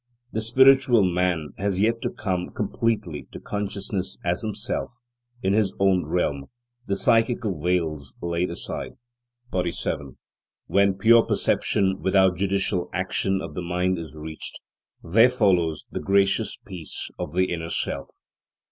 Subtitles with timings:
[0.31, 4.89] The spiritual man has yet to come completely to consciousness as himself,
[5.43, 6.45] in his own realm,
[6.87, 8.93] the psychical veils laid aside.
[9.51, 10.17] 47.
[10.65, 14.59] When pure perception without judicial action of the mind is reached,
[15.03, 18.09] there follows the gracious peace of the inner self.